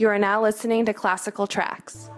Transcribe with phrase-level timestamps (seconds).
[0.00, 2.08] You are now listening to classical tracks.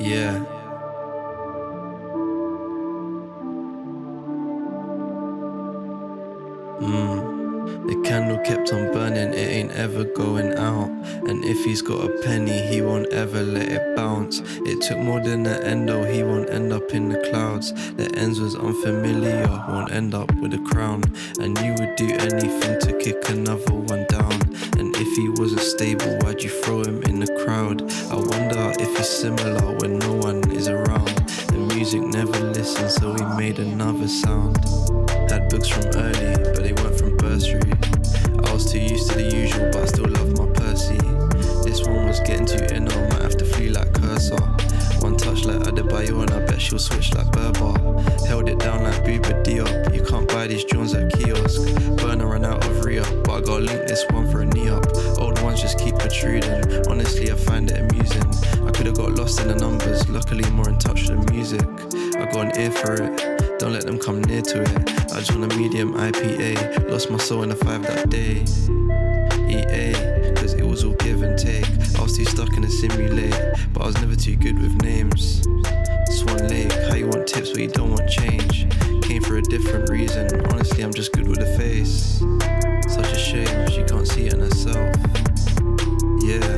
[0.00, 0.57] Yeah.
[9.78, 10.90] Ever going out.
[11.28, 14.40] And if he's got a penny, he won't ever let it bounce.
[14.66, 17.72] It took more than an endo, he won't end up in the clouds.
[17.94, 21.04] The ends was unfamiliar, won't end up with a crown.
[21.38, 24.40] And you would do anything to kick another one down.
[24.78, 27.82] And if he wasn't stable, why'd you throw him in the crowd?
[28.10, 31.16] I wonder if he's similar when no one is around.
[31.48, 34.58] The music never listened, so he made another sound.
[35.30, 37.87] Had books from early, but they weren't from bursary.
[38.58, 40.98] Was too used to the usual, but I still love my Percy.
[41.62, 44.34] This one was getting too in, I might have to flee like Cursor.
[44.98, 47.78] One touch like Adebayo, and I bet she'll switch like Berber.
[48.26, 49.94] Held it down like Bouba Diop.
[49.94, 51.72] You can't buy these Jones at kiosk.
[51.98, 54.84] Burner ran out of Ria, but I gotta link this one for a knee up.
[55.20, 56.50] Old ones just keep protruding.
[56.88, 58.26] Honestly, I find it amusing.
[58.66, 61.62] I could've got lost in the numbers, luckily more in touch with the music.
[62.16, 63.37] I got an ear for it.
[63.58, 65.12] Don't let them come near to it.
[65.12, 66.88] I joined a medium IPA.
[66.90, 68.42] Lost my soul in the five that day.
[69.50, 71.66] EA, cause it was all give and take.
[71.98, 73.34] I was too stuck in a simulate,
[73.72, 75.42] but I was never too good with names.
[76.06, 78.68] Swan Lake, how you want tips but you don't want change?
[79.02, 80.28] Came for a different reason.
[80.52, 82.22] Honestly, I'm just good with a face.
[82.88, 84.94] Such a shame, she can't see it in herself.
[86.22, 86.57] Yeah,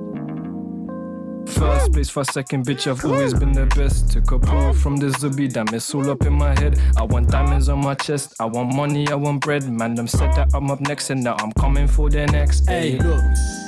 [2.31, 4.11] second, bitch, I've always been the best.
[4.11, 6.79] Took a pull from the Zubi, damn, it's all up in my head.
[6.97, 9.69] I want diamonds on my chest, I want money, I want bread.
[9.69, 12.67] Man, them said that I'm up next, and now I'm coming for the next.
[12.67, 13.21] Hey, look.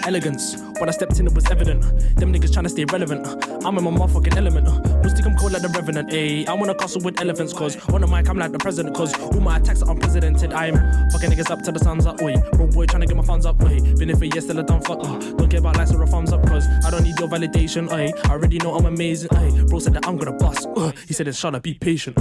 [0.06, 0.56] Elegance.
[0.80, 1.82] When I stepped in, it was evident.
[2.18, 3.26] Them niggas trying to stay relevant.
[3.66, 4.68] I'm in my motherfucking element.
[5.04, 6.10] Mystic, I'm cold like the Revenant.
[6.10, 8.96] Ayy, I'm on a castle with elephants, cause on the mic, I'm like the president,
[8.96, 10.54] cause all my attacks are unprecedented.
[10.54, 10.76] I'm
[11.12, 12.22] fucking niggas up till the sun's up.
[12.22, 13.62] Wait, bro, boy, trying to get my funds up.
[13.64, 15.00] Wait, been here for years, still I don't fuck.
[15.00, 17.88] Uh, don't care about likes or a thumbs up, cause I don't need your validation.
[17.90, 19.30] Ayy, I already know I'm amazing.
[19.30, 20.68] Ayy, bro said that I'm gonna bust.
[20.76, 22.18] Uh, he said up, be patient.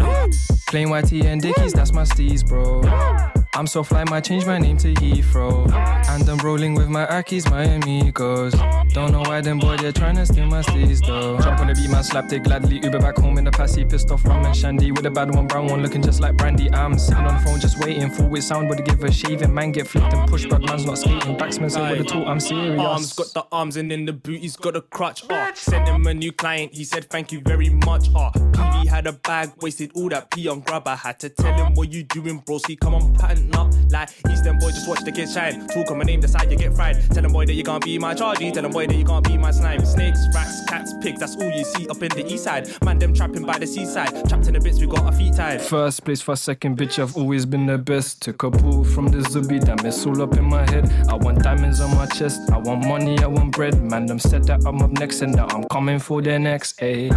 [0.68, 3.41] Plain white and Dickies, that's my steez, bro.
[3.54, 5.70] I'm so fly, might change my name to Heathrow.
[6.08, 8.54] And I'm rolling with my Akis, my amigos.
[8.94, 11.38] Don't know why them boy they're trying to steal my steez though.
[11.38, 12.80] Jump on the beat, man, slapped it gladly.
[12.82, 14.90] Uber back home in the passy, pissed off rum and shandy.
[14.90, 16.72] With a bad one, brown one, looking just like brandy.
[16.72, 19.52] I'm sitting on the phone just waiting for with sound, but to give a shaving.
[19.52, 21.36] Man get flipped and pushed, but man's not skating.
[21.36, 22.80] Backsman said with the tool, I'm serious.
[22.80, 25.28] Arms got the arms and then the boot, he's got a crutch.
[25.28, 28.08] Uh, sent him a new client, he said thank you very much.
[28.14, 30.88] Uh, PV had a bag, wasted all that pee on grab.
[30.88, 32.56] I had to tell him what you doing, bro.
[32.58, 33.72] See, come on, pattern up.
[33.90, 35.66] Like Eastern boy, just watch the kids shine.
[35.68, 36.96] Talk on my name, decide you get fried.
[37.10, 38.52] Tell them boy that you can't be my chargy.
[38.52, 39.84] Tell them boy that you can't be my slime.
[39.84, 42.68] Snakes, rats, cats, pigs, that's all you see up in the east side.
[42.84, 44.28] Man, them trapping by the seaside.
[44.28, 45.60] Trapped in the bits, we got our feet tied.
[45.60, 48.22] First place for second, bitch, I've always been the best.
[48.22, 50.90] Took a pull from the Zubi, damn, it's all up in my head.
[51.08, 53.82] I want diamonds on my chest, I want money, I want bread.
[53.82, 57.10] Man, them said that I'm up next and that I'm coming for the next, ayy.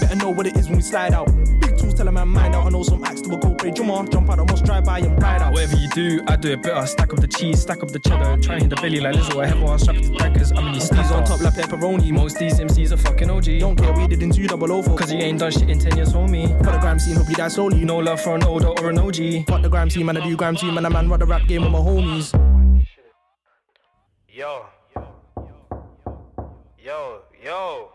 [0.00, 1.26] Better know what it is when we slide out.
[1.60, 2.66] Big tools tell a man mind out.
[2.66, 3.70] I know some acts to a go pray.
[3.70, 5.52] Jump jump out, almost drive by and ride out.
[5.52, 6.86] Whatever you do, I do it better.
[6.86, 8.40] Stack up the cheese, stack up the cheddar.
[8.42, 9.42] Try and hit the belly like Lizzo.
[9.42, 10.52] I have one strap to daggers.
[10.52, 12.10] I'm in these Steez steez on top like pepperoni.
[12.12, 13.60] Most these MCs are fucking OG.
[13.60, 14.96] Don't care, we did in 2004.
[14.96, 16.48] Cause you ain't done shit in 10 years, homie.
[16.58, 17.84] For the gram scene, hope you die slowly.
[17.84, 19.46] No love for an older or an OG.
[19.46, 21.46] Fuck the gram scene, man, I do gram scene, man, a man run the rap
[21.46, 22.32] game with my homies.
[24.28, 24.66] Yo.
[26.82, 27.90] Yo, yo.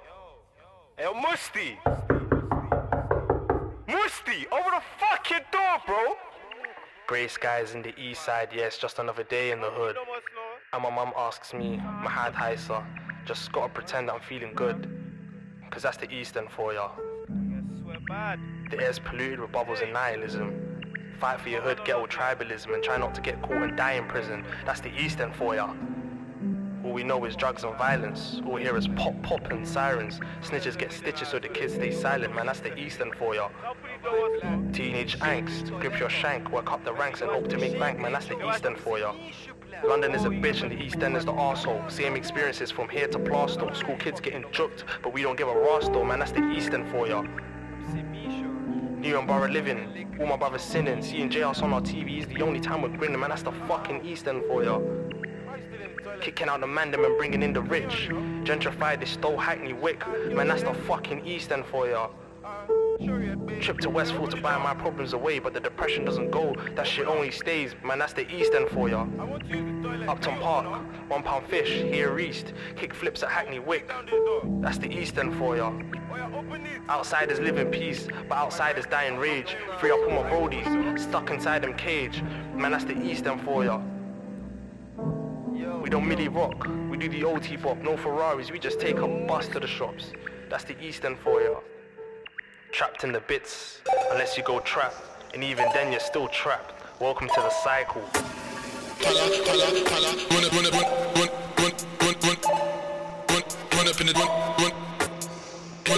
[0.97, 1.77] Yo, Musti.
[3.87, 6.15] Musti, over the fucking door, bro.
[7.07, 9.95] Grey skies in the east side, yeah, just another day in the hood.
[10.73, 12.83] And my mum asks me, Mahad Haisa,
[13.25, 14.89] just gotta pretend I'm feeling good.
[15.69, 16.89] Cause that's the eastern for ya.
[18.71, 20.81] The air's polluted with bubbles and nihilism.
[21.19, 23.93] Fight for your hood, get with tribalism, and try not to get caught and die
[23.93, 24.43] in prison.
[24.65, 25.73] That's the eastern for ya.
[26.85, 28.39] All we know is drugs and violence.
[28.45, 30.19] All we hear is pop, pop, and sirens.
[30.43, 32.45] Snitches get stitches so the kids stay silent, man.
[32.45, 33.49] That's the eastern for ya.
[34.71, 38.11] Teenage angst, grip your shank, work up the ranks and hope to make bank, man.
[38.11, 39.15] That's the eastern for ya.
[39.83, 41.89] London is a bitch and the East End is the arsehole.
[41.89, 43.75] Same experiences from here to Plaistow.
[43.75, 46.19] School kids getting juked, but we don't give a ras though, man.
[46.19, 47.23] That's the Eastern for ya.
[49.01, 51.01] Newham Borough living, all my brothers sinning.
[51.01, 53.29] Seeing JS on our TV is the only time we're grinning, man.
[53.29, 54.79] That's the fucking Eastern for ya.
[56.21, 58.09] Kicking out the mandem and bringing in the rich.
[58.43, 60.47] Gentrified this stole Hackney Wick, man.
[60.47, 62.09] That's the fucking Eastern for ya.
[63.61, 66.55] Trip to Westfield to buy my problems away, but the depression doesn't go.
[66.75, 67.99] That shit only stays, man.
[67.99, 69.05] That's the East End for ya.
[70.07, 70.65] Upton Park,
[71.09, 72.53] one pound fish, here east.
[72.75, 73.91] Kick flips at Hackney Wick.
[74.61, 75.73] That's the East End for ya.
[76.89, 79.55] Outsiders live in peace, but outsiders die in rage.
[79.79, 82.21] Free up all my roadies, stuck inside them cage.
[82.53, 83.81] Man, that's the East End for ya.
[85.55, 89.07] We don't milli rock, we do the OT bop, no Ferraris, we just take a
[89.07, 90.11] bus to the shops.
[90.49, 91.61] That's the East End for ya.
[92.73, 93.79] Trapped in the bits,
[94.11, 94.93] unless you go trap,
[95.33, 96.73] and even then you're still trapped.
[96.99, 98.01] Welcome to the cycle.
[99.01, 99.15] Run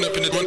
[0.05, 0.37] up, in the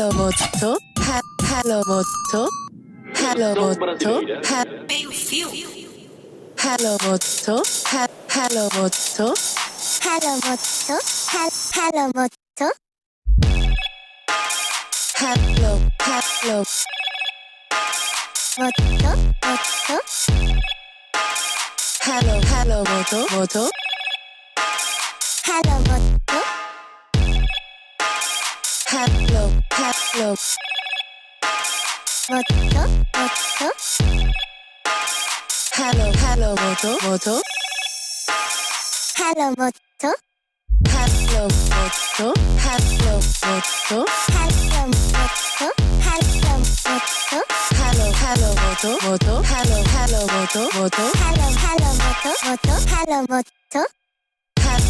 [0.00, 1.20] Hello Moto, ha,
[1.60, 2.48] Hello Moto,
[3.12, 4.64] Hello Moto, ha,
[6.56, 9.34] Hello Moto, ha, Hello Moto,
[10.00, 10.96] Hello Moto,
[11.32, 12.72] ha, Hello Moto,
[15.20, 16.64] Hello, Hello,
[18.56, 19.10] Moto,
[19.44, 20.00] Moto,
[22.06, 23.68] Hello, Hello Moto, Moto,
[25.44, 26.09] Hello Moto,
[28.90, 30.34] 팝로 팝로
[32.32, 32.82] 어떠?
[32.82, 33.70] 어떠?
[35.76, 37.40] 할로 할로 모두 모두.
[39.16, 40.16] 할로 모두.
[40.90, 42.34] 할로 모두.
[42.58, 44.04] 할로 모두.
[44.26, 45.70] 할로 모두.
[46.02, 47.30] 할로 모두.
[47.78, 49.26] 할로 하로 모두 모두.
[49.44, 50.98] 하로 하로 모두 모두.
[51.14, 52.66] 하로 하로 모두 모두.
[52.96, 53.99] 하로 모두.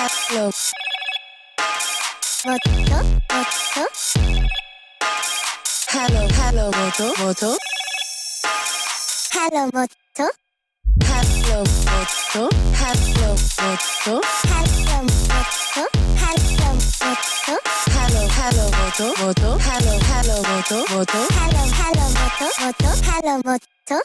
[0.00, 0.52] ロもっ
[2.42, 3.84] ともっと
[5.88, 7.52] ハローハローもともと
[9.30, 15.84] ハローもっとハローもっとハローもっとハローもっと
[16.16, 24.00] ハローもっとハローハローもともとハローハローもともとハローハローもともとハローもっと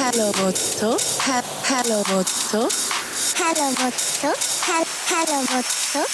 [0.00, 0.96] hello mozzo,
[1.68, 2.68] hello mozzo,
[3.36, 4.32] hello mozzo,
[5.10, 6.06] hello mozzo.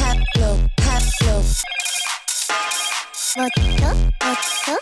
[0.00, 1.42] Hello, hello.
[3.36, 3.90] Mozzo,
[4.22, 4.78] mozzo.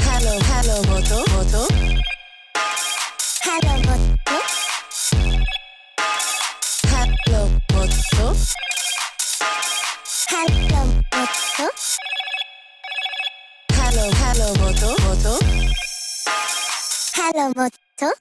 [0.00, 1.66] Hello, hello mozzo, mozzo.
[3.44, 4.38] Hello mozzo.
[6.90, 7.42] Hello
[7.72, 8.26] mozzo.
[10.30, 12.33] Hello mozzo.
[17.34, 18.14] Hello moto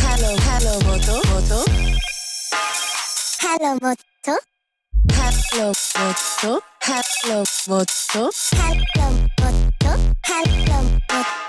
[0.00, 1.54] ハローハローもともと
[3.40, 4.32] ハローもっと
[5.14, 6.90] ハローもっとハ
[7.28, 9.86] ローもっとハローもっと
[10.22, 10.98] ハローもっ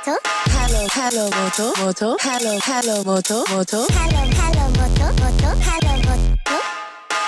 [0.06, 6.60] と Hello, Hello Moto, Moto, Hello, Hello Moto, Moto, Hello Hello Moto, Moto, Hello Moto,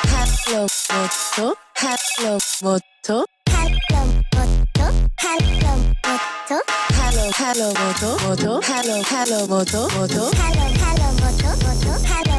[0.03, 1.15] Hello Moto,
[1.79, 3.63] Hello Moto, Hello
[4.33, 4.87] Moto,
[5.21, 5.63] Hello
[6.03, 6.57] Moto,
[6.91, 12.36] Hello, Hello Moto, Moto, Hello, Hello Moto, Moto, Hello Hello Moto, Moto, Hello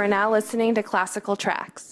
[0.00, 1.89] are now listening to classical tracks.1345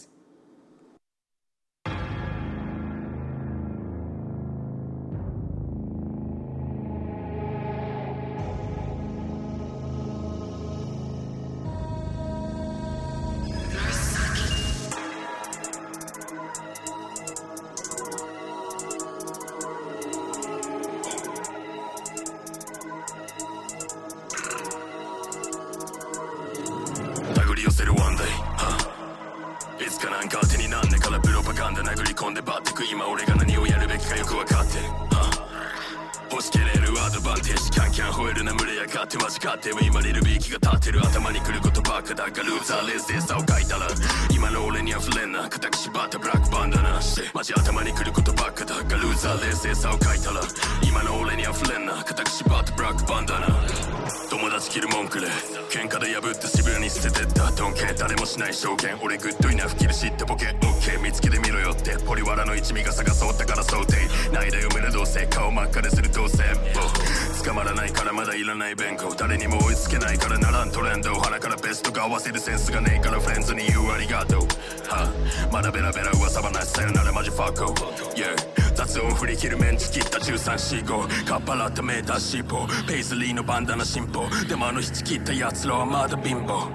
[83.39, 86.69] のバンダナ進歩でもあの引き切った奴らはまだ貧乏。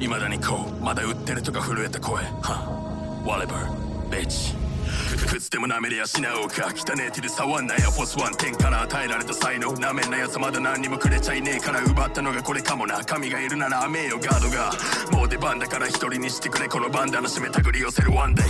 [0.00, 2.24] 未だにこうまだ売ってるとか震えた声。
[2.40, 3.22] は。
[3.26, 3.68] Whatever
[4.10, 4.56] bitch
[5.28, 6.72] くつでも舐めりゃしなおか。
[6.74, 9.72] 汚ねえ手で触んなやフォスワン天から与えられた才能。
[9.74, 13.04] なめんなやつまだ何にもくれちゃいねえから奪ったのがこれかもな。
[13.04, 14.72] 神がいるなら雨よガードが。
[15.12, 18.46] もう出番だから一人にしてくれこのバンダナ締めたぐり寄せるワンデイ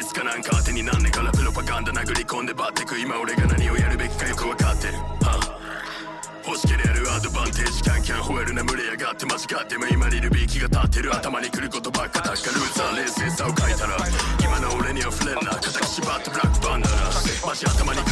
[0.00, 3.46] いつかなんか当てになんねからプロパガンダ殴り込んでバッてく今俺が
[9.62, 11.14] っても今にいるビーキが立ってる。
[11.14, 12.96] 頭に来ることばっかだっかルーザー。
[12.96, 13.96] 冷静さを書いたら
[14.42, 15.52] 今の俺には触れんな。
[15.52, 16.96] 肩縛ってブラックバンダナ
[17.46, 18.11] マジ頭に来る。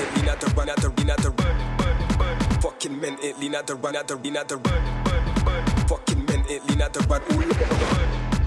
[0.00, 0.16] it.
[0.16, 0.96] Lean out the run, out the run.
[0.96, 2.60] Lean out the run.
[2.60, 3.38] Fucking it.
[3.38, 6.64] Lean out the run, out the run, lean out the I fucking it.
[6.68, 7.22] Lean out the run,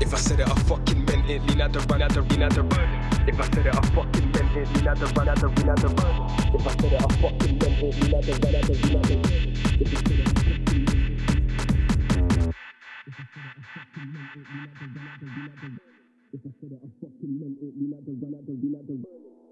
[0.02, 1.42] If I said it, I fucking meant it.
[1.48, 3.30] Lean out the run, out the lean out the run, run, run, run.
[3.30, 4.68] If I said it, I fucking meant it.
[4.76, 7.10] Lean out the run, out the lean out the run, If I said it, I
[7.22, 8.02] fucking meant it.
[8.04, 9.20] Lean out the run, out the lean out the
[16.34, 17.74] If I said it, I fucking meant it.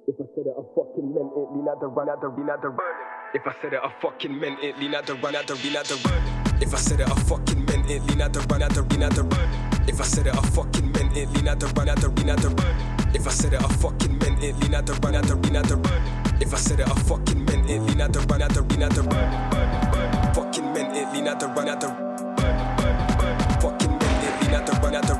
[0.07, 1.40] If I said it, I fucking meant it.
[1.71, 2.75] Lean the run, out the lean out the
[3.33, 4.77] If I said it, I fucking meant it.
[4.77, 6.61] Lean out the run, out the lean out the run.
[6.61, 8.03] If I said it, I fucking meant it.
[8.07, 9.49] Lean out the run, out the lean out the run.
[9.87, 11.29] If I said it, I fucking meant it.
[11.29, 12.75] Lean out the run, out the lean out the run.
[13.15, 14.59] If I said it, I fucking meant it.
[14.59, 15.77] Lean out the run, out the lean out the
[16.41, 17.79] If I said it, I fucking meant it.
[17.83, 21.07] Lean out the run, out the lean out the I fucking meant it.
[21.13, 21.87] Lean out the run, out the
[23.63, 24.43] Fucking meant it.
[24.43, 25.15] Lean out the run, out the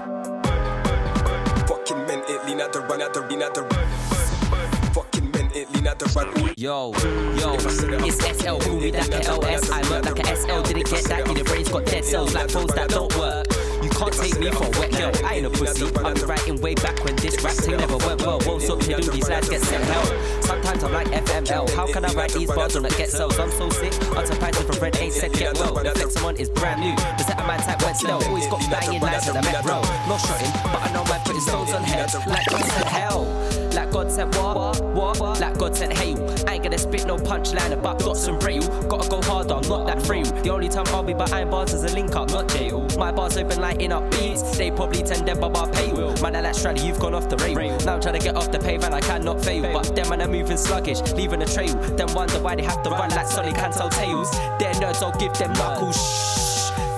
[1.66, 2.46] Fucking meant it.
[2.46, 3.81] Lean out the run, out the meant out the run,
[6.02, 6.54] the run.
[6.58, 6.92] Yo,
[7.38, 7.54] yo,
[8.06, 9.70] it's SL, call me that LS.
[9.70, 12.74] I work like a SL, didn't get that, the brain's got dead cells like phones
[12.74, 13.48] that don't work.
[13.82, 15.90] You can't take me for a wet girl, I ain't a pussy.
[15.92, 18.40] Been writing way back when this rap thing never went well.
[18.46, 20.42] Won't stop to do these lads get sent hell.
[20.42, 21.70] Sometimes I'm like FML.
[21.72, 23.40] How can I write these bars on that get cells?
[23.40, 23.92] I'm so sick.
[24.40, 25.76] Python from Red ain't said get well.
[25.76, 26.96] The flex someone is brand new.
[26.96, 28.20] The set of my type went slow.
[28.22, 29.82] Always got banging lines at the Met Row.
[30.08, 32.14] Not shotting, but I know my putting stones on heads.
[32.14, 33.24] Like God sent hell.
[33.74, 34.84] Like God sent what?
[34.94, 35.40] What?
[35.40, 36.18] Like God sent hail.
[36.48, 38.68] I ain't gonna spit no punchline about dots and braille.
[38.90, 40.26] Gotta go harder, I'm not that frail.
[40.26, 42.86] The only time I'll be behind bars is a link up, not jail.
[42.98, 44.58] My bars open lighting up beats.
[44.58, 45.92] They probably tend them but pay.
[46.22, 47.56] Man, that like you've gone off the rail.
[47.56, 47.78] rail.
[47.86, 49.64] Now I'm trying to get off the pavement, I cannot fail.
[49.64, 49.74] fail.
[49.74, 51.74] But them man are moving sluggish, leaving a trail.
[51.96, 54.32] Then wonder why they have to run, run like Solly can't tell tales.
[54.60, 55.96] They're nerds, I'll give them knuckles.
[55.96, 56.52] Shh.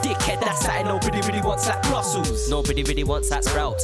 [0.04, 2.50] Dickhead, that's that, nobody really wants that Brussels.
[2.50, 3.80] Nobody really wants that sprout.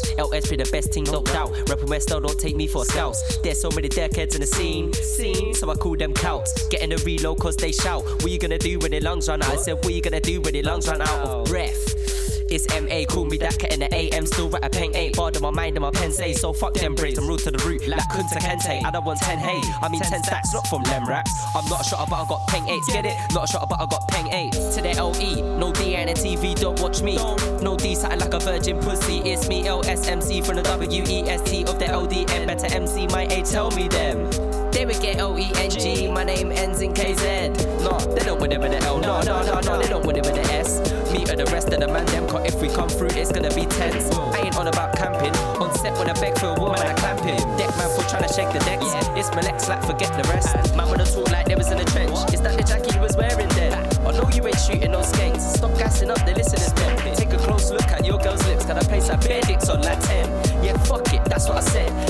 [0.49, 1.52] be the best thing, no doubt.
[1.70, 3.38] Rapping West, don't take me for scouts.
[3.38, 6.68] There's so many dickheads in the scene, scene, so I call them counts.
[6.68, 8.03] Getting a reload cause they shout.
[8.03, 9.53] What you gonna do when their lungs run out?
[9.53, 12.09] I said, what you gonna do when their lungs run out of breath?
[12.51, 14.26] It's MA, call me that cat in the AM.
[14.26, 16.34] Still write a pen, ain't bored of my mind and my pen say.
[16.34, 18.84] So fuck them braids, I'm rude to the root, like Kunta Kinte.
[18.84, 19.61] I don't want 10 hey.
[19.81, 21.31] I mean 10 stacks, not from them racks.
[21.55, 22.81] I'm not a shot but I got peng eight.
[22.88, 23.15] get it?
[23.34, 24.53] Not a shot but I got peng eight.
[24.53, 27.17] To the LE, no D and a TV, don't watch me.
[27.61, 29.19] No D, something like a virgin pussy.
[29.19, 32.47] It's me, LSMC from the WEST of the LDM.
[32.47, 34.59] Better MC my a tell me them.
[34.72, 36.08] They would get L E N G.
[36.08, 37.50] My name ends in K Z.
[37.84, 39.00] No, they don't want it with the L.
[39.00, 40.80] No, no, no, no, they don't with it with the S.
[41.12, 42.46] Me or the rest of the man them caught.
[42.46, 44.10] If we come through, it's gonna be tense.
[44.16, 45.36] I ain't on about camping.
[45.62, 47.38] On set when I beg for a woman, I clamp him.
[47.58, 48.86] Deck man for trying to shake the decks.
[49.18, 50.56] It's my next slap, forget the rest.
[50.76, 52.34] Man with a talk like they was in the trench.
[52.34, 53.74] Is that the jacket you was wearing then?
[54.06, 55.58] I know you ain't shooting no skanks.
[55.58, 56.72] Stop gassing up the listeners.
[57.18, 58.66] Take a close look at your girl's lips.
[58.66, 59.22] Got a place like
[59.62, 60.64] so on like 10.
[60.64, 62.09] Yeah, fuck it, that's what I said.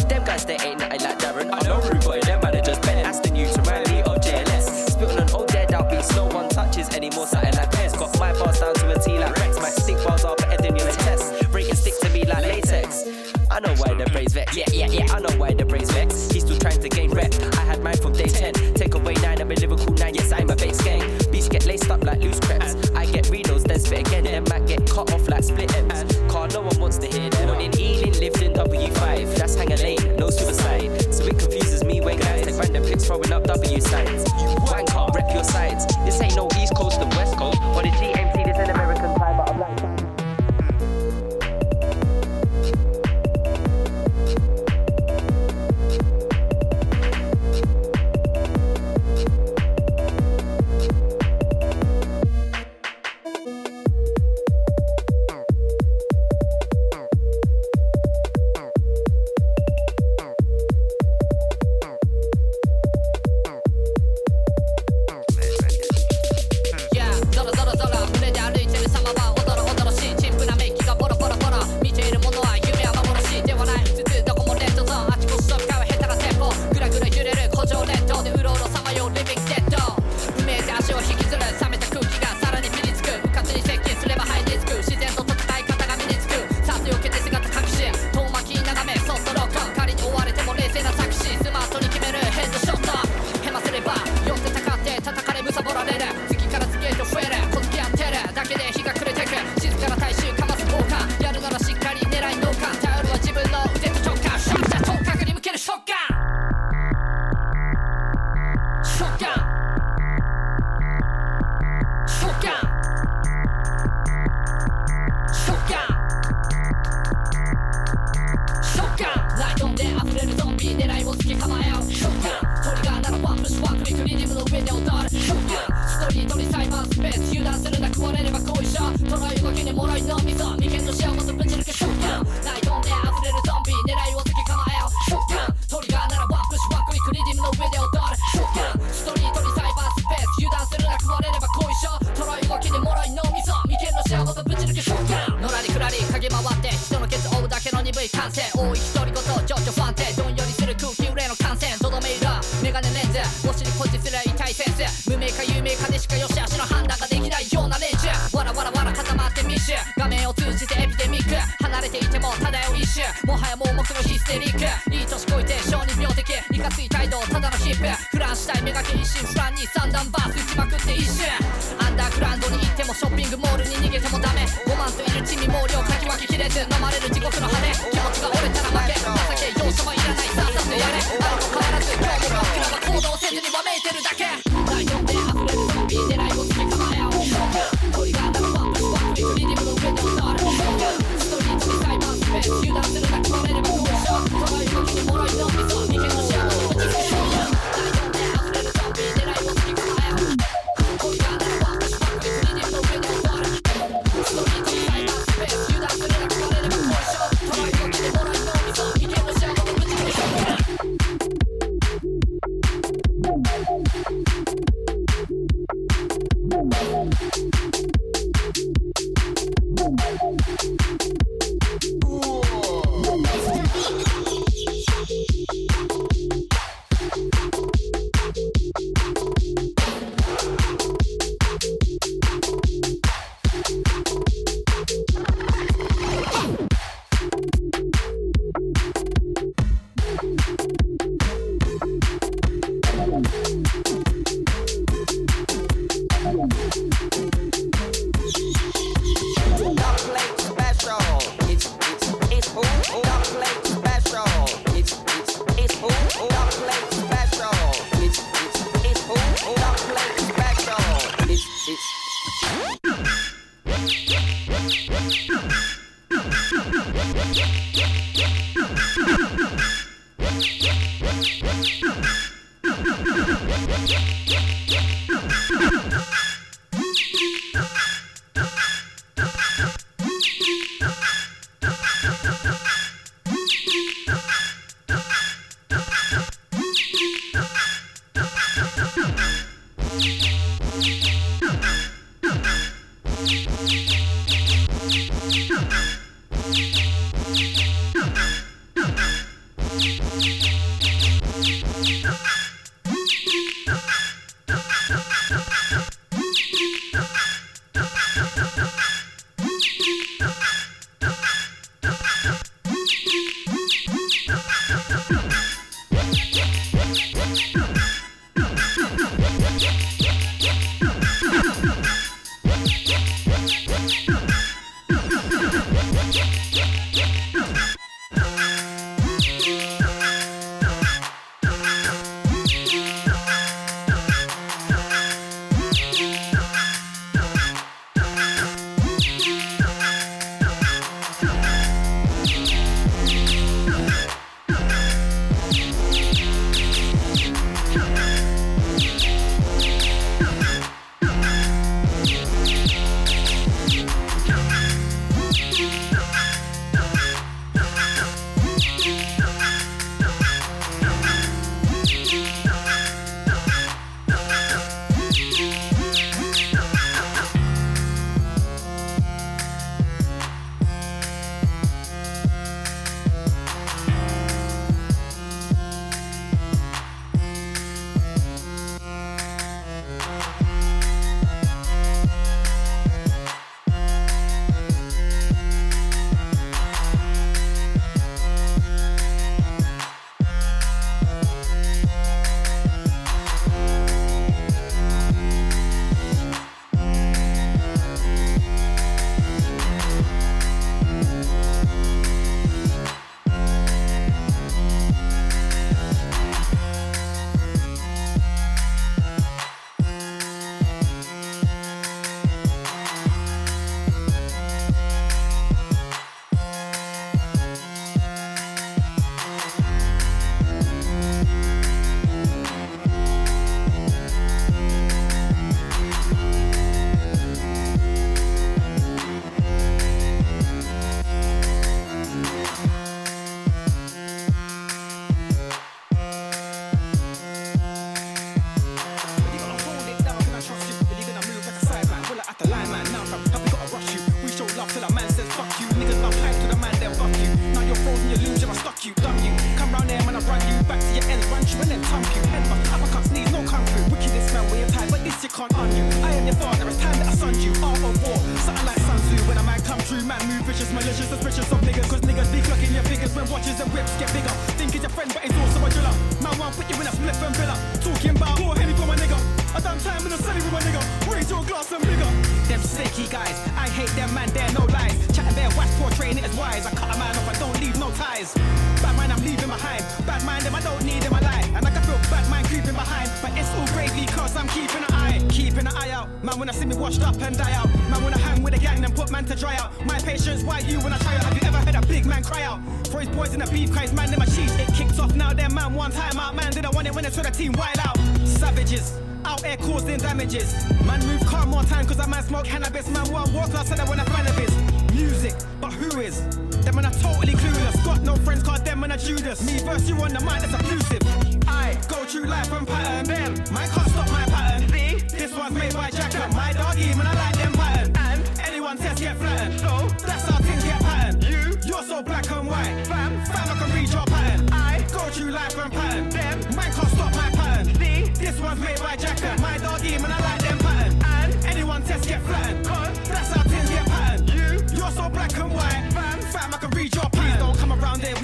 [482.80, 483.12] behind.
[483.22, 486.08] But it's all gravy, cause I'm keeping an eye, keeping an eye out.
[486.24, 487.70] Man, when I see me washed up and die out.
[487.92, 489.70] Man, when I hang with a gang and put man to dry out.
[489.86, 491.24] My patience, why you when I try out?
[491.26, 492.60] Have you ever heard a big man cry out?
[492.88, 494.52] For his boys in the beef, cause man, in a cheat.
[494.60, 496.36] It kicks off now, then man, one time out.
[496.36, 497.98] Man, didn't want it when it's saw the team wild out.
[498.26, 500.54] Savages out air causing damages.
[500.86, 502.88] Man, move car more time, cause I man smoke cannabis.
[502.90, 504.54] Man, one world class, said I wanna cannabis.
[504.94, 506.49] Music, but who is?
[506.66, 507.84] Them and I totally clueless.
[507.86, 509.42] Got no friends, cause them and I Judas.
[509.46, 511.02] Me versus you on the mic, that's abusive.
[511.48, 513.54] I go through life and pattern them.
[513.54, 514.70] Mine can't stop my pattern.
[514.70, 515.18] See?
[515.18, 516.28] This one's made by Jacker.
[516.36, 517.96] My doggy, man, I like them pattern.
[517.98, 519.60] And anyone says get flattened.
[519.60, 521.22] So that's how things get pattern.
[521.22, 522.86] You, you're so black and white.
[522.88, 524.50] Fam, fam, I can read your pattern.
[524.52, 526.40] I go through life and pattern them.
[526.56, 527.76] Mine can't stop my pattern.
[527.76, 528.10] See?
[528.24, 529.42] This one's made by Jacker.
[529.42, 531.02] My doggy, man, I like them pattern.
[531.04, 532.66] And anyone says get flattened.
[532.66, 534.28] Cause that's how things get pattern.
[534.28, 535.89] You, you're so black and white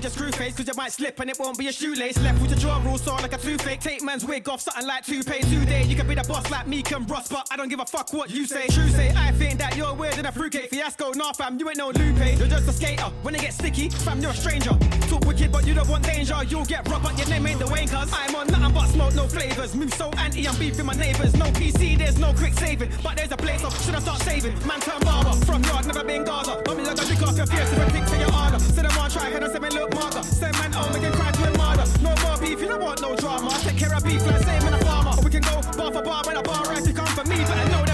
[0.05, 2.17] with your screw face, cause you might slip and it won't be a shoelace.
[2.21, 3.79] Left with your jaw rule, saw like a toothache.
[3.79, 5.41] Take man's wig off, something like toupee.
[5.41, 7.85] Today, you can be the boss like me, can Ross, but I don't give a
[7.85, 8.67] fuck what you say.
[8.67, 11.11] True say, I think that you're weird in a fruitcake fiasco.
[11.11, 12.37] Nah, fam, you ain't no Lupe.
[12.37, 13.09] You're just a skater.
[13.23, 14.77] When it gets sticky, fam, you're a stranger.
[15.09, 16.37] Talk wicked, but you don't want danger.
[16.47, 19.15] You'll get robbed, but your name ain't the way, cuz I'm on nothing but smoke,
[19.15, 19.73] no flavors.
[19.75, 21.35] Move so anti, I'm beefing my neighbors.
[21.35, 23.73] No PC, there's no quick saving, but there's a place off.
[23.83, 24.53] Should I start saving?
[24.67, 26.61] Man, turn barber from yard, never been Gaza.
[26.67, 28.59] Mommy, like a dick off your fierce, if I pick to your honor.
[28.59, 30.23] Sit them on track, and I said, look, martyr.
[30.23, 31.87] Say man, oh, make it cry to a murder.
[32.03, 33.51] No more beef, you don't want no drama.
[33.63, 35.13] Take care of beef, like same in a farmer.
[35.17, 37.37] Or we can go bar for bar when a bar right to come for me,
[37.47, 37.84] but I know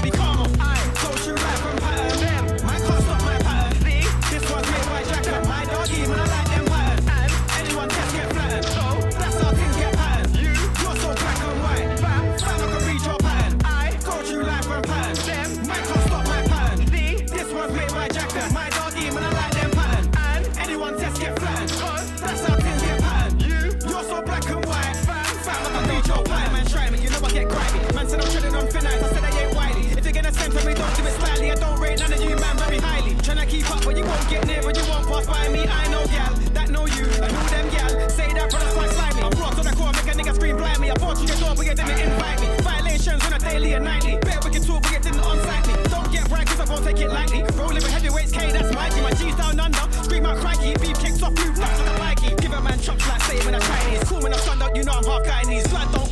[34.22, 35.66] up, won't get near, but you won't pass by me.
[35.68, 39.22] I know gal that know you, and who them gal say that brother's quite slimy.
[39.22, 40.92] I'm raw to the core, make a nigga scream blind me.
[40.92, 42.48] I bought you your door, but you didn't invite me.
[42.62, 44.18] Violations on a daily and nightly.
[44.22, 45.74] Bet we can talk, but you didn't on-site me.
[45.90, 47.42] Don't get bright, cause I won't take it lightly.
[47.58, 49.02] Rolling with heavyweights, K, that's Mikey.
[49.02, 50.74] My G's down under, scream out crikey.
[50.80, 52.30] Beef kicks off, blue flaps like a Mikey.
[52.42, 54.04] Give a man chops like say when I'm Chinese.
[54.06, 55.70] Cool when I'm stunned out, you know I'm half Guyanese.
[55.70, 56.11] Blood don't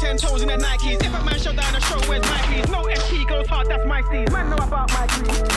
[0.00, 1.04] ten toes in the Nikes.
[1.04, 2.68] If a man shut down a show, where's Mikey's?
[2.70, 4.32] No SP goes hard, that's my steez.
[4.32, 5.50] Man know about my keys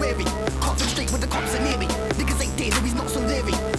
[0.00, 0.24] wary.
[0.60, 1.86] Cops the street with the cops are near me.
[2.18, 3.73] Niggas ain't dead, so he's not so leery.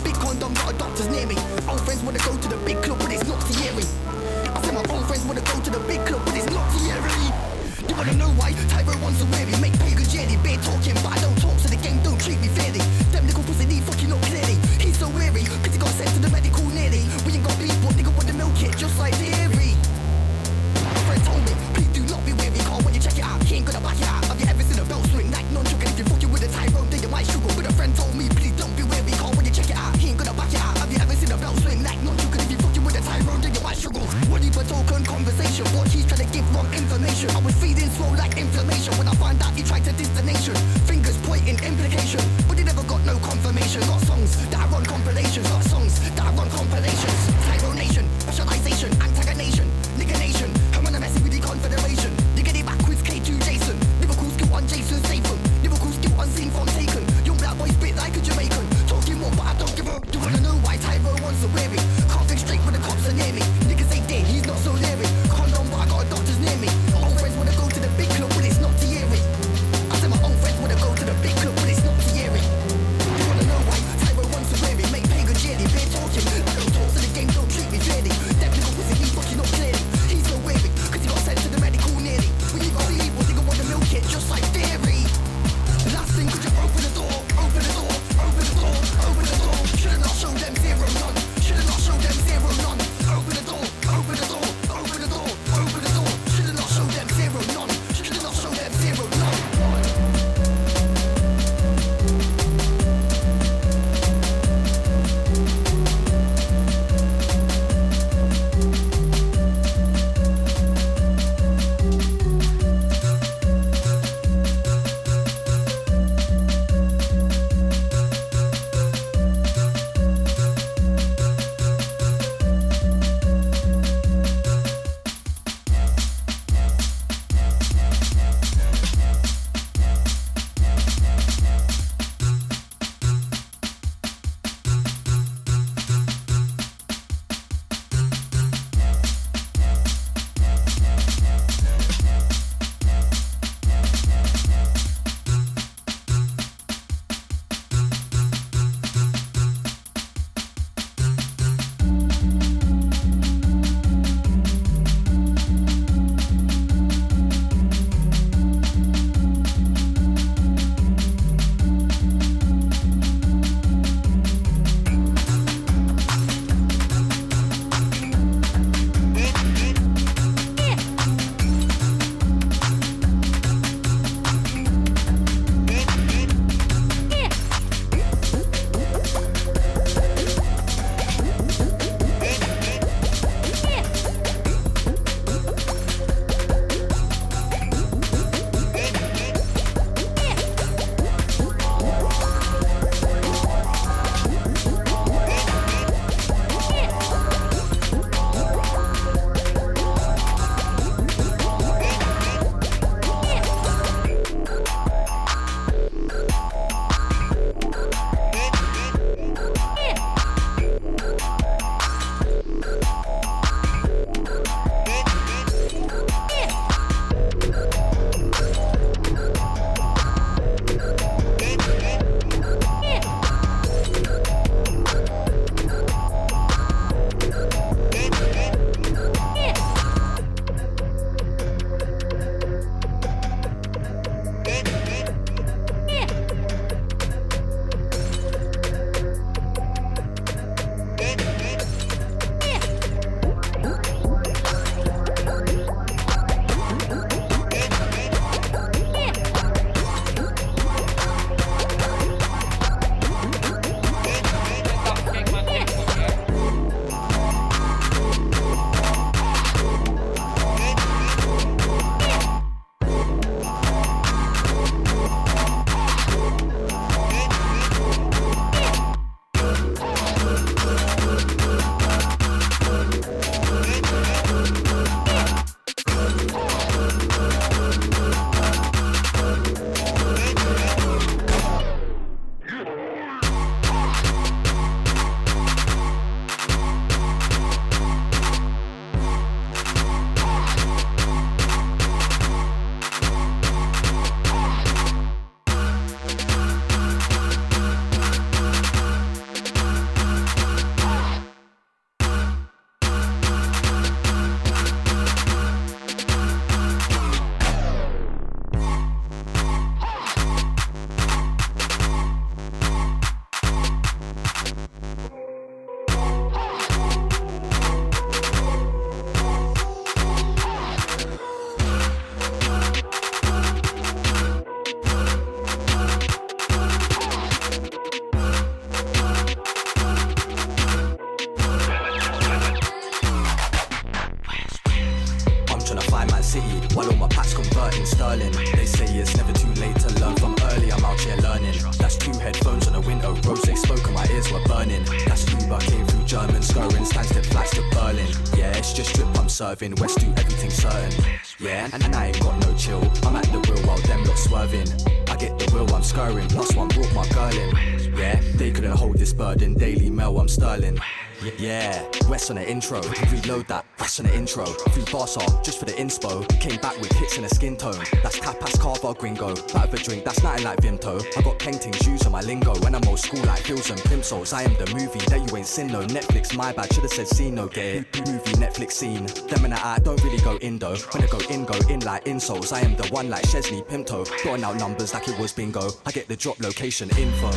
[364.35, 364.53] Intro.
[364.71, 366.27] Free Barca, just for the inspo.
[366.39, 367.75] Came back with hits and a skin tone.
[368.03, 369.35] That's tapas, carver, gringo.
[369.53, 371.03] Back of a drink, that's nothing like Vimto.
[371.17, 372.53] I got paintings, shoes on my lingo.
[372.59, 374.33] When I'm old school like Bills and Plimsolls.
[374.33, 375.81] I am the movie that you ain't seen no.
[375.81, 377.85] Netflix, my bad, should've said see no gay.
[378.07, 379.05] Movie, Netflix scene.
[379.27, 380.75] Them and I don't really go indo.
[380.91, 382.51] When I go in, go in like insoles.
[382.51, 384.05] I am the one like Chesney Pimto.
[384.21, 385.69] Throwing out numbers like it was bingo.
[385.85, 387.27] I get the drop location info.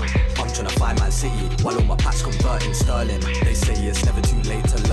[0.41, 3.20] I'm trying to find Man City while all my packs converting sterling.
[3.20, 4.88] They say it's never too late to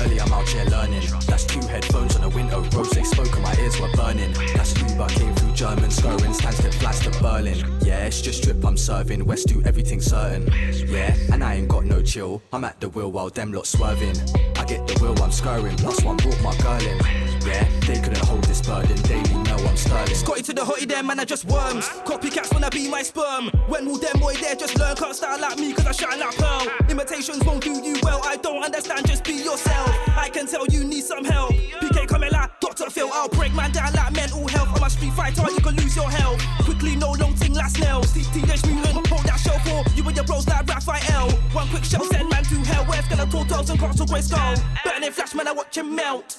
[0.00, 0.20] early.
[0.20, 1.02] I'm out here learning.
[1.26, 2.62] That's two headphones on a window.
[2.74, 4.32] Rose spoke and my ears were burning.
[4.54, 7.58] That's Uber came through German, scurrying Stansted flights to Berlin.
[7.82, 9.24] Yeah, it's just drip I'm serving.
[9.24, 10.48] West do everything certain.
[10.88, 12.42] Yeah, and I ain't got no chill.
[12.52, 14.16] I'm at the wheel while them lot swerving.
[14.56, 15.76] I get the wheel, I'm scurrying.
[15.76, 16.98] Plus one brought my girl in.
[17.46, 18.96] Yeah, they couldn't hold this burden.
[19.02, 20.14] Daily Mail, I'm sterling.
[20.14, 21.88] Scotty to the hottie there, man, I just worms.
[22.04, 23.48] Copycats wanna be my sperm.
[23.68, 24.96] When will them boy there just learn?
[24.96, 26.67] Can't style like me, cause I shine like pearl.
[26.98, 28.20] Imitations won't do you well.
[28.24, 29.88] I don't understand, just be yourself.
[30.18, 31.52] I can tell you need some help.
[31.52, 32.90] PK coming like Dr.
[32.90, 33.08] Phil.
[33.12, 34.70] I'll break man down like mental health.
[34.74, 36.42] I'm a street fighter, you can lose your health.
[36.64, 38.12] Quickly, no long thing last nails.
[38.12, 41.30] Teenage mutant, hold that shell for you and your bros like Raphael.
[41.52, 42.84] One quick shell send man to hell.
[42.86, 44.60] Where's gonna tall dogs and castle Grayskull?
[44.84, 46.36] Burning flash, man, I watch him melt.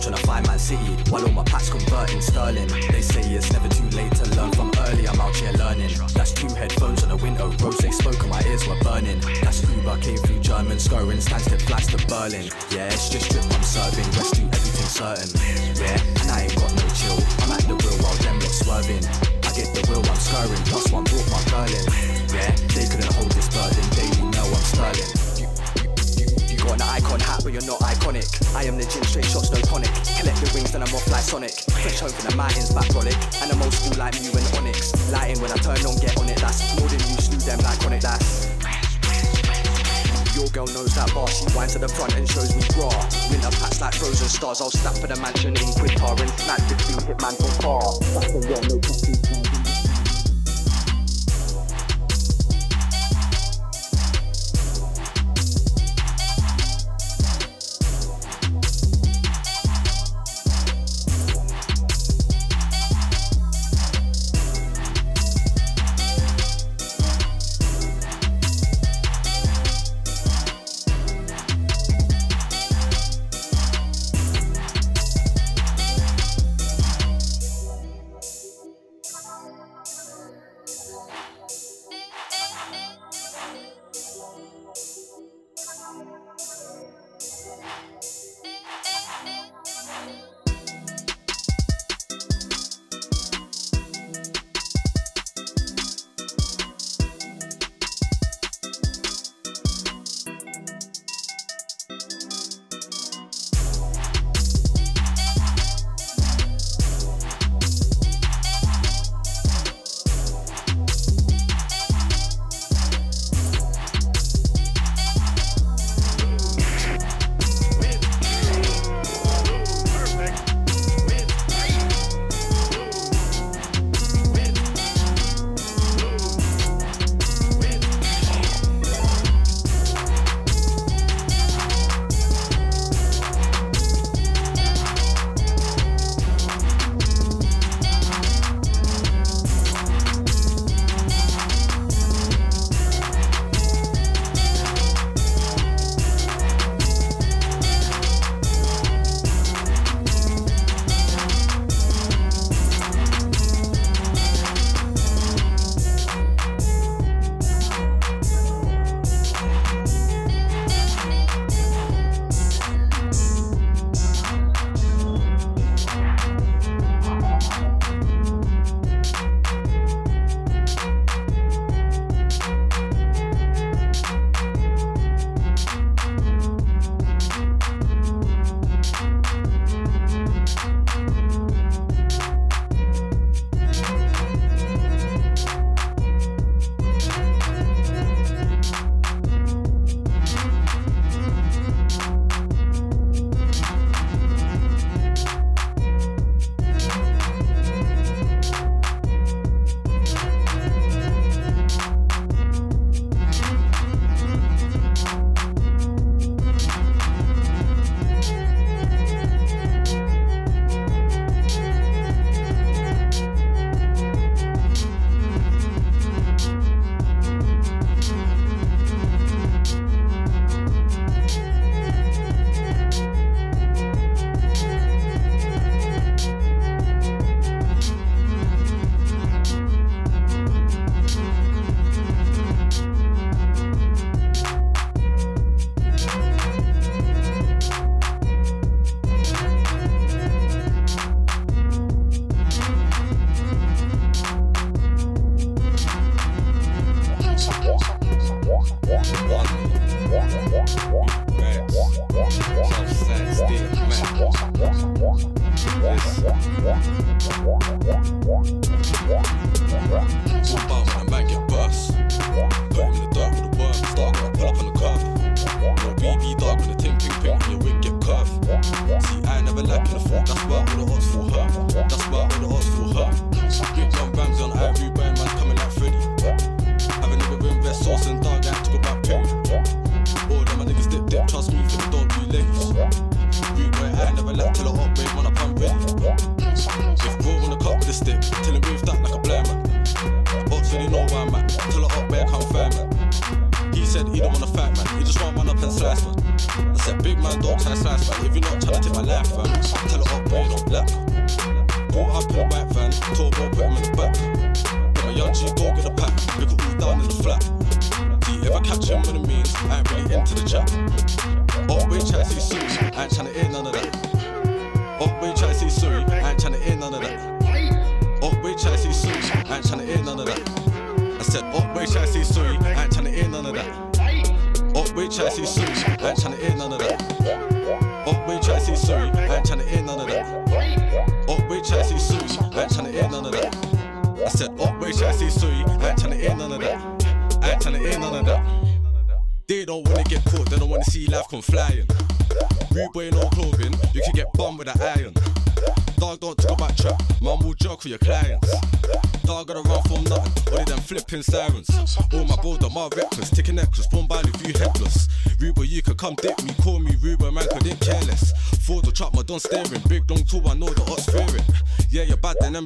[0.00, 2.68] Trying to find Man City while all my packs converting sterling.
[2.90, 5.06] They say it's never too late to learn from early.
[5.06, 5.92] I'm out here learning.
[6.14, 7.52] That's two headphones on a window.
[7.60, 9.20] Rose spoke and my ears were burning.
[9.42, 12.48] That's Uber came through German, scurrying Stansted flights to Berlin.
[12.70, 14.08] Yeah, it's just drip I'm serving.
[14.16, 15.28] West do everything certain.
[15.76, 17.20] Yeah, and I ain't got no chill.
[17.44, 19.04] I'm at the wheel while them lot swerving.
[19.44, 20.64] I get the wheel, I'm scurrying.
[20.64, 21.84] Plus one brought my girl in.
[22.32, 23.84] Yeah, they couldn't hold this burden.
[23.92, 25.29] Daily Mail, I'm sterling.
[26.70, 28.30] An icon hat, but you're not iconic.
[28.54, 29.90] I am the gin, straight shots, no tonic.
[30.18, 31.50] Collect the wings, then I'm off like Sonic.
[31.82, 33.18] Fresh home from the mountains, back rollick.
[33.42, 34.94] And I'm old school like you and Onyx.
[35.10, 36.38] Lighting when I turn on, get on it.
[36.38, 38.02] That's more than you slew them like chronic.
[38.02, 38.46] That's
[40.38, 41.26] your girl knows that bar.
[41.26, 42.88] She winds to the front and shows me bra.
[43.28, 44.60] Winter packs like frozen stars.
[44.62, 47.82] I'll snap for the mansion in Qatar and smack 15 hit man from far.
[48.14, 49.69] That's the real no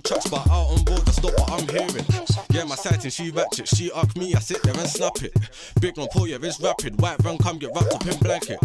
[0.07, 2.05] Chucks but out on board, that's not what I'm hearing.
[2.51, 3.67] Yeah, my sighting, she ratchet.
[3.69, 5.33] She up me, I sit there and snap it.
[5.81, 7.01] Big long pull, yeah, it's rapid.
[7.01, 8.59] White van come get wrapped up in blanket.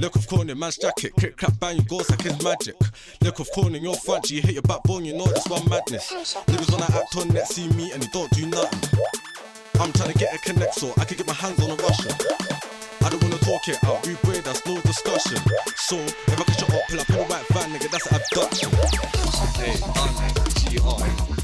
[0.00, 1.12] Look of corn in man's jacket.
[1.20, 2.76] Kick, clap, bang, you go, like it's magic.
[3.20, 6.12] Look of corn in your front, you hit your backbone, you know this one madness.
[6.46, 8.98] Niggas wanna act on that, see me, and they don't do nothing.
[9.78, 12.12] I'm trying to get a connect so I can get my hands on a Russian.
[13.02, 15.36] I don't wanna talk it out, we weird, that's no discussion.
[15.76, 18.16] So, if I catch your up, pull up in the white van, nigga, that's an
[18.16, 19.25] abduction.
[19.36, 21.35] Hey, I'm K-I-T-I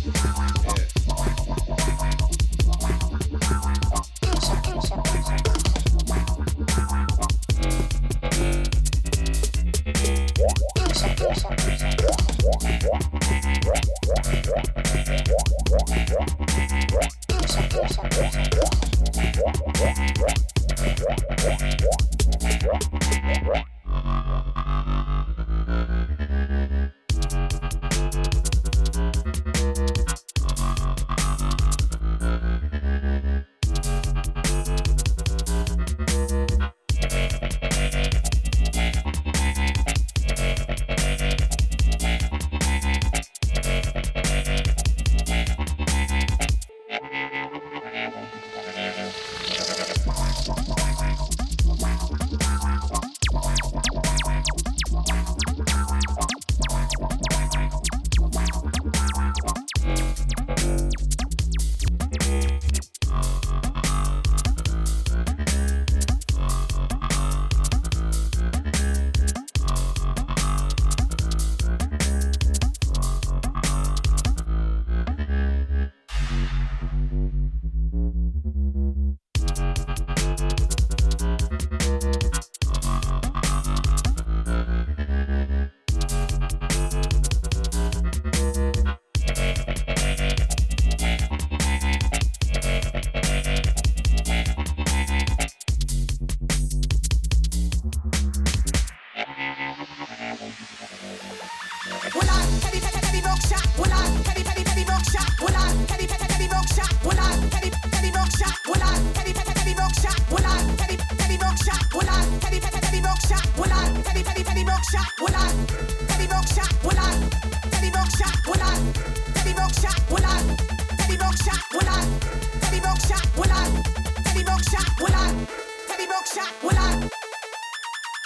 [126.12, 127.09] Brook shot, will I?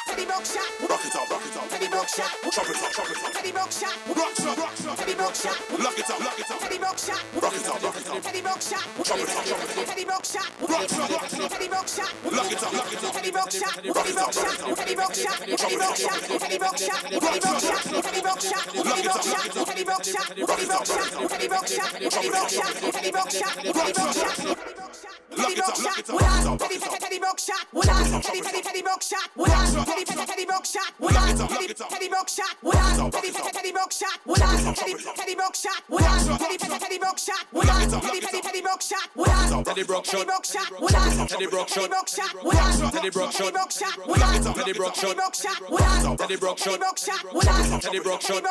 [0.08, 1.70] Teddy Brook shot, rock it up, rock it up.
[1.70, 3.32] Teddy Brook shot, chop it up, chop it up.
[3.32, 4.96] Teddy Brook shot, rock it up, rock it up.
[4.98, 6.58] Teddy Brook shot, lock it up, lock it up.
[6.66, 8.24] Teddy Brook shot, rock it up, rock it up.
[8.26, 9.86] Teddy Brook shot, chop it up, chop it up.
[9.86, 11.50] Teddy Brook shot, rock it up, rock it up.
[11.54, 13.14] Teddy Brook shot, lock it up, lock it up.
[13.14, 16.26] Teddy Brook shot, Teddy Brook shot, Teddy Brook shot, Teddy Brook shot, Teddy Brook shot,
[16.26, 20.26] Teddy Brook shot, Teddy Brook shot, Teddy Brook shot, Teddy Brook shot, Teddy Brook shot,
[20.26, 24.85] Teddy Brook shot, Teddy Brook shot, Teddy Brook shot, Teddy Brook shot, Teddy Brook shot.
[25.36, 26.08] Teddy broke shot.
[26.08, 26.60] Woodard.
[26.60, 27.66] Teddy Teddy broke shot.
[27.72, 28.22] Woodard.
[28.22, 29.28] Teddy Teddy Teddy broke shot.
[29.36, 29.86] Woodard.
[29.86, 30.92] Teddy Teddy shot.
[30.98, 31.26] Teddy
[31.76, 32.56] Teddy broke shot.
[32.62, 33.12] Woodard.
[33.12, 34.18] Teddy Teddy broke shot.
[34.26, 34.76] Woodard.
[34.76, 35.82] Teddy Teddy broke shot.
[35.88, 36.40] Woodard.
[36.40, 37.42] Teddy Teddy broke shot.
[37.50, 37.90] Woodard.
[38.06, 39.06] Teddy Teddy broke shot.
[39.66, 40.68] Teddy broke shot.
[41.28, 41.88] Teddy broke shot.
[41.88, 42.32] Teddy broke shot.
[42.86, 43.52] Teddy broke shot.
[46.16, 46.76] Teddy broke shot.
[46.76, 47.26] Teddy broke shot.
[47.84, 48.46] Teddy broke shot.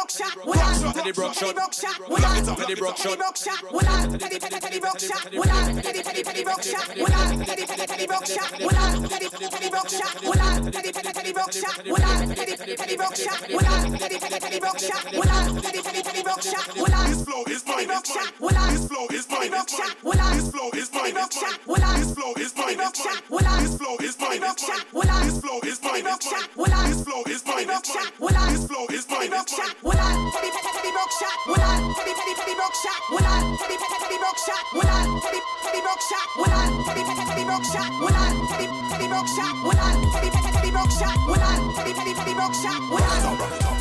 [0.95, 1.99] Teddy broke shot.
[2.09, 2.55] Woodard.
[2.55, 3.61] Teddy Teddy broke shot.
[3.71, 4.19] Woodard.
[4.19, 5.33] Teddy Teddy broke shot.
[5.33, 5.83] Woodard.
[5.83, 6.74] Teddy Teddy broke shot.
[6.75, 7.45] What up?
[7.45, 8.51] Teddy Teddy Teddy Brock shot.
[8.61, 9.09] What up?
[9.09, 10.23] Teddy Teddy Brock shot.
[10.23, 10.71] What up?
[10.73, 11.87] Teddy Teddy Teddy Brock shot.
[11.87, 12.35] What up?
[12.35, 13.39] Teddy Teddy Teddy Brock shot.
[13.49, 13.99] What up?
[13.99, 15.03] Teddy Teddy Teddy Brock shot.
[15.15, 15.63] What up?
[15.63, 16.67] Teddy Teddy Teddy Brock shot.
[16.75, 17.07] What up?
[17.07, 17.87] This flow is mine.
[17.87, 18.33] Brock shot.
[18.39, 18.69] What up?
[18.71, 19.49] This flow is mine.
[19.49, 19.95] Brock shot.
[20.03, 20.33] What up?
[20.35, 21.13] This flow is mine.
[21.13, 21.59] Brock shot.
[21.65, 21.95] What up?
[21.95, 22.75] This flow is mine.
[22.75, 23.23] Brock shot.
[23.29, 23.59] What up?
[23.63, 24.39] This flow is mine.
[24.39, 24.83] Brock shot.
[24.91, 25.23] What up?
[25.23, 26.03] This flow is mine.
[26.03, 26.43] Brock shot.
[26.55, 26.83] What up?
[26.83, 27.67] This flow is mine.
[27.67, 28.11] Brock shot.
[28.19, 28.51] What up?
[28.51, 29.29] This flow is mine.
[29.31, 29.73] Brock shot.
[29.81, 30.33] What up?
[30.35, 31.37] Teddy Teddy Teddy Brock shot.
[31.47, 31.95] What up?
[31.95, 32.99] Teddy Teddy Teddy Brock shot.
[33.15, 33.43] What up?
[33.63, 34.63] Teddy Teddy Teddy Brock shot.
[34.75, 35.23] What up?
[35.23, 36.27] Teddy Teddy Brock shot.
[36.35, 36.83] What I?
[36.85, 37.89] Teddy, teddy, teddy broke shot.
[38.01, 38.09] Will
[38.49, 39.53] Teddy, teddy broke shot.
[39.63, 39.77] Will
[40.13, 41.17] Teddy, teddy, teddy broke shot.
[41.27, 41.37] Will
[41.75, 42.81] Teddy, teddy, teddy broke shot.
[42.89, 43.05] Will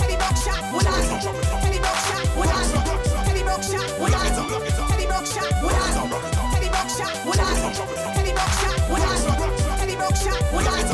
[0.01, 0.63] Teddy broke shot.
[0.73, 2.25] Will Teddy broke shot.
[2.37, 2.53] Will
[3.25, 3.89] Teddy broke shot.
[4.01, 5.51] Will Teddy broke shot.
[5.63, 7.15] Will Teddy broke shot.
[7.25, 7.41] Will
[8.13, 8.27] Teddy
[9.97, 10.53] broke shot.
[10.53, 10.94] Will broke shot.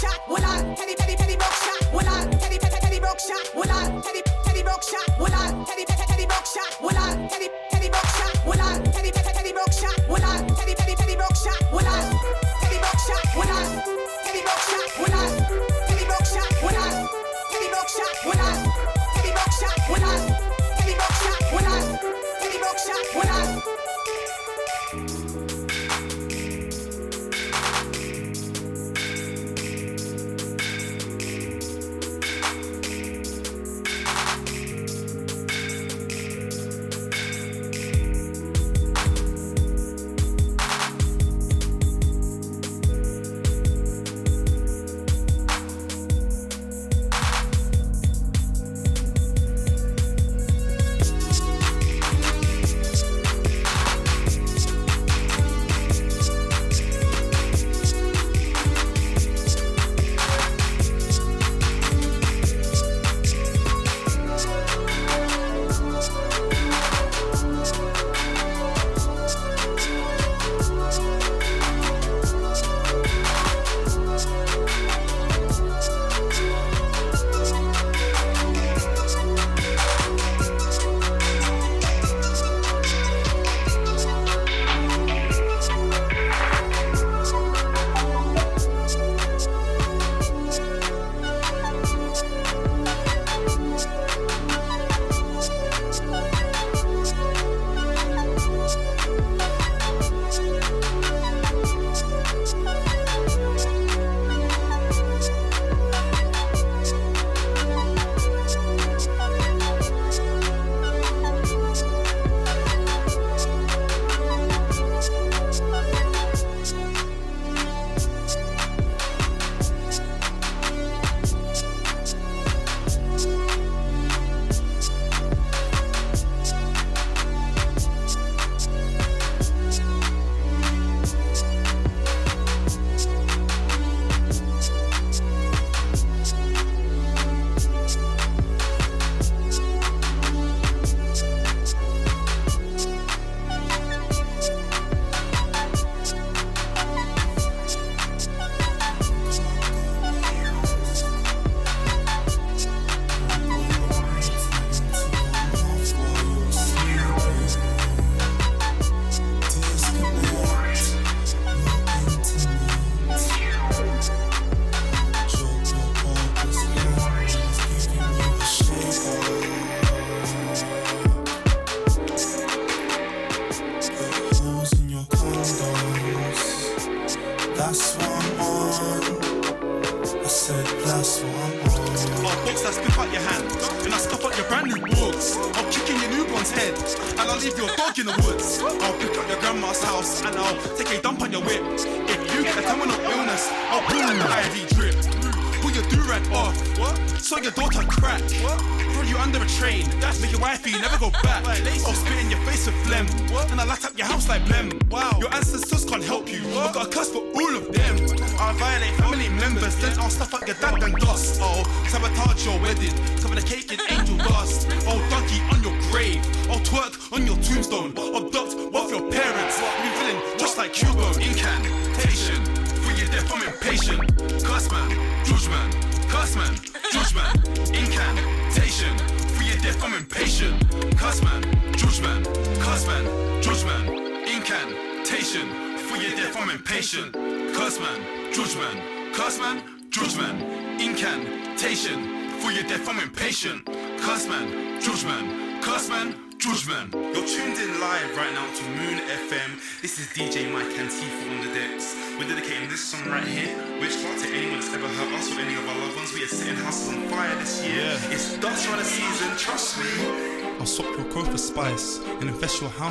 [0.00, 0.74] Brookshot, will I?
[0.76, 2.24] Teddy, Teddy, Teddy Brookshot, will I?
[2.38, 4.00] Teddy, Teddy, Teddy Brookshot, will I?
[4.02, 5.64] Teddy, Teddy Brookshot, will I?
[5.66, 5.99] Teddy, Teddy.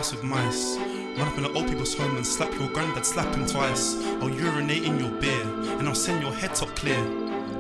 [0.09, 0.77] House with mice.
[1.17, 3.95] Run up in an old people's home and slap your granddad, slap him twice.
[4.21, 5.41] I'll urinate in your beer
[5.77, 6.97] and I'll send your head top clear.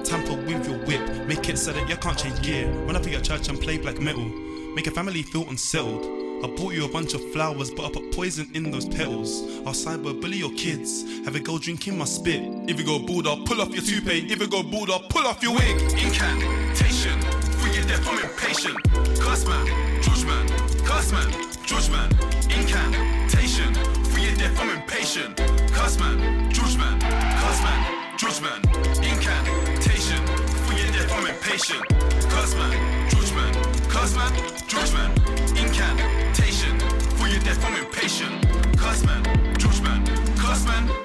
[0.03, 2.67] Tamper with your whip, make it so that you can't change gear.
[2.85, 4.25] Run up your church and play black metal,
[4.75, 6.05] make a family feel unsettled.
[6.43, 9.41] I bought you a bunch of flowers, but I put poison in those petals.
[9.67, 12.41] I'll cyber bully your kids, have a go drinking my spit.
[12.69, 14.25] If you go bald, I'll pull off your toupee.
[14.31, 15.81] If you go bald, I'll pull off your wig.
[15.99, 17.19] Incantation.
[17.59, 18.77] For your death, I'm impatient.
[19.19, 19.65] Cuss man,
[20.01, 20.47] judge man,
[20.85, 21.29] cuss man,
[21.65, 22.38] judge man.
[22.49, 23.73] Incantation.
[24.05, 25.37] For your death, I'm impatient.
[25.71, 26.99] Cuss man, judge man,
[27.61, 28.61] man, judge man.
[29.03, 30.25] Incantation.
[30.65, 31.85] For your death, I'm impatient.
[32.29, 33.53] Cuss man, judge man,
[33.89, 35.11] man, man.
[35.57, 36.79] Incantation.
[37.17, 38.77] For your death, I'm impatient.
[38.77, 39.05] Cuss
[40.65, 40.98] man,